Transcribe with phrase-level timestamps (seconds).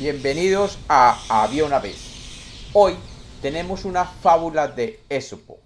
[0.00, 2.70] Bienvenidos a Había una vez.
[2.72, 2.96] Hoy
[3.42, 5.58] tenemos una fábula de Esopo.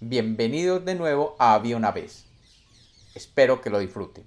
[0.00, 2.26] Bienvenidos de nuevo a Había una vez.
[3.14, 4.26] Espero que lo disfruten.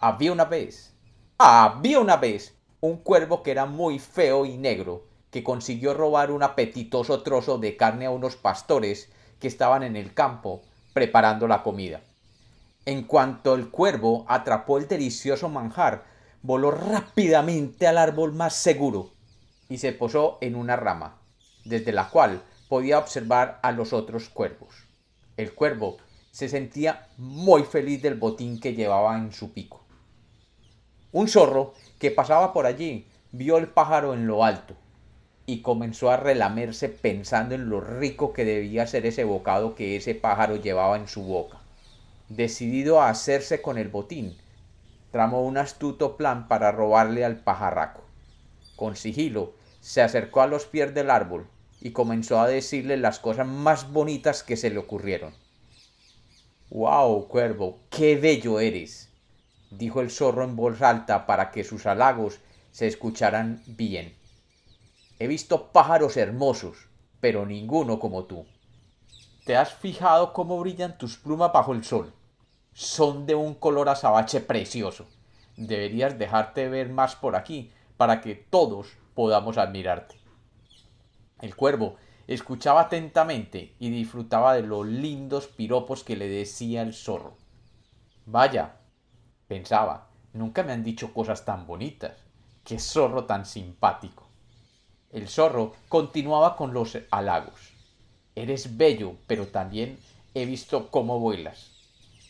[0.00, 0.92] Había una vez.
[1.38, 6.42] Había una vez un cuervo que era muy feo y negro, que consiguió robar un
[6.42, 12.00] apetitoso trozo de carne a unos pastores que estaban en el campo preparando la comida.
[12.86, 16.15] En cuanto el cuervo atrapó el delicioso manjar,
[16.46, 19.10] voló rápidamente al árbol más seguro
[19.68, 21.18] y se posó en una rama,
[21.64, 24.84] desde la cual podía observar a los otros cuervos.
[25.36, 25.96] El cuervo
[26.30, 29.82] se sentía muy feliz del botín que llevaba en su pico.
[31.10, 34.74] Un zorro que pasaba por allí vio el pájaro en lo alto
[35.46, 40.14] y comenzó a relamerse pensando en lo rico que debía ser ese bocado que ese
[40.14, 41.58] pájaro llevaba en su boca.
[42.28, 44.36] Decidido a hacerse con el botín,
[45.24, 48.02] un astuto plan para robarle al pajarraco.
[48.76, 51.46] Con sigilo se acercó a los pies del árbol
[51.80, 55.34] y comenzó a decirle las cosas más bonitas que se le ocurrieron.
[56.70, 57.78] ¡Wow, cuervo!
[57.90, 59.10] ¡Qué bello eres!
[59.70, 62.38] dijo el zorro en voz alta para que sus halagos
[62.72, 64.14] se escucharan bien.
[65.18, 66.88] He visto pájaros hermosos,
[67.20, 68.46] pero ninguno como tú.
[69.46, 72.12] ¿Te has fijado cómo brillan tus plumas bajo el sol?
[72.74, 75.06] Son de un color azabache precioso.
[75.56, 80.16] Deberías dejarte ver más por aquí para que todos podamos admirarte.
[81.40, 87.36] El cuervo escuchaba atentamente y disfrutaba de los lindos piropos que le decía el zorro.
[88.26, 88.76] Vaya,
[89.48, 92.12] pensaba, nunca me han dicho cosas tan bonitas.
[92.64, 94.26] Qué zorro tan simpático.
[95.12, 97.72] El zorro continuaba con los halagos.
[98.34, 99.98] Eres bello, pero también
[100.34, 101.70] he visto cómo vuelas.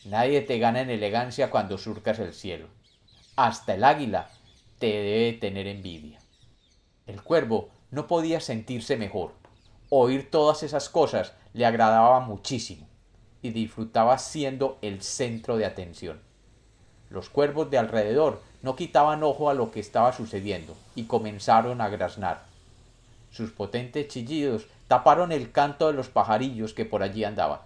[0.05, 2.67] Nadie te gana en elegancia cuando surcas el cielo.
[3.37, 4.29] Hasta el águila
[4.79, 6.17] te debe tener envidia.
[7.05, 9.33] El cuervo no podía sentirse mejor.
[9.91, 12.87] Oír todas esas cosas le agradaba muchísimo
[13.43, 16.19] y disfrutaba siendo el centro de atención.
[17.11, 21.89] Los cuervos de alrededor no quitaban ojo a lo que estaba sucediendo y comenzaron a
[21.89, 22.41] graznar.
[23.29, 27.59] Sus potentes chillidos taparon el canto de los pajarillos que por allí andaban.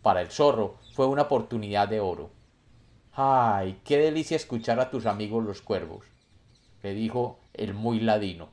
[0.00, 2.37] Para el zorro fue una oportunidad de oro.
[3.20, 6.06] ¡Ay, qué delicia escuchar a tus amigos los cuervos!
[6.84, 8.50] le dijo el muy ladino.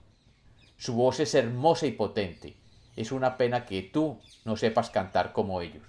[0.76, 2.58] Su voz es hermosa y potente.
[2.96, 5.84] Es una pena que tú no sepas cantar como ellos.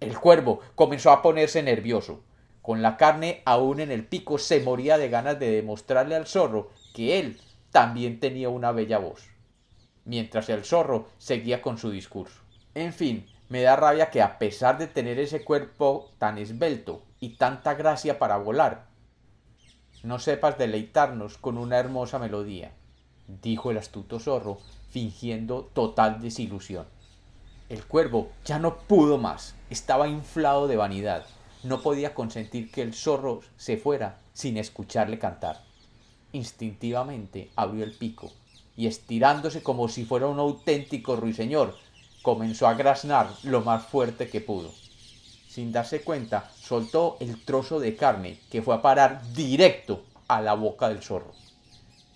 [0.00, 2.24] El cuervo comenzó a ponerse nervioso.
[2.62, 6.70] Con la carne aún en el pico se moría de ganas de demostrarle al zorro
[6.94, 7.38] que él
[7.70, 9.28] también tenía una bella voz,
[10.06, 12.40] mientras el zorro seguía con su discurso.
[12.74, 17.36] En fin, me da rabia que a pesar de tener ese cuerpo tan esbelto y
[17.36, 18.86] tanta gracia para volar,
[20.02, 22.72] no sepas deleitarnos con una hermosa melodía,
[23.42, 24.58] dijo el astuto zorro,
[24.90, 26.86] fingiendo total desilusión.
[27.68, 31.26] El cuervo ya no pudo más, estaba inflado de vanidad,
[31.62, 35.62] no podía consentir que el zorro se fuera sin escucharle cantar.
[36.32, 38.30] Instintivamente abrió el pico
[38.76, 41.76] y estirándose como si fuera un auténtico ruiseñor,
[42.26, 44.72] comenzó a graznar lo más fuerte que pudo.
[45.46, 50.54] Sin darse cuenta, soltó el trozo de carne que fue a parar directo a la
[50.54, 51.30] boca del zorro.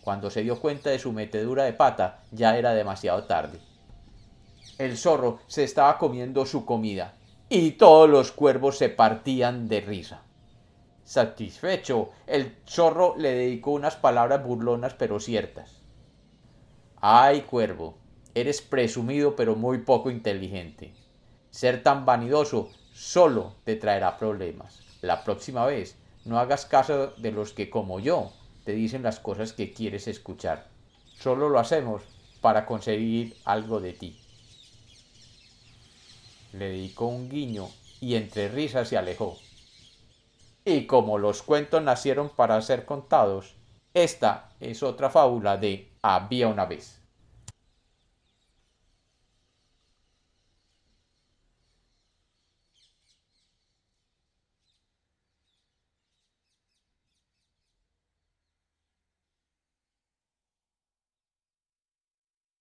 [0.03, 3.61] Cuando se dio cuenta de su metedura de pata, ya era demasiado tarde.
[4.79, 7.15] El zorro se estaba comiendo su comida
[7.49, 10.23] y todos los cuervos se partían de risa.
[11.05, 15.81] Satisfecho, el zorro le dedicó unas palabras burlonas pero ciertas.
[17.01, 17.95] Ay, cuervo,
[18.35, 20.95] eres presumido pero muy poco inteligente.
[21.51, 24.83] Ser tan vanidoso solo te traerá problemas.
[25.03, 28.33] La próxima vez no hagas caso de los que como yo
[28.65, 30.69] te dicen las cosas que quieres escuchar.
[31.19, 32.03] Solo lo hacemos
[32.41, 34.21] para conseguir algo de ti.
[36.53, 37.69] Le dedicó un guiño
[38.01, 39.39] y entre risas se alejó.
[40.65, 43.55] Y como los cuentos nacieron para ser contados,
[43.95, 47.00] esta es otra fábula de Había una vez.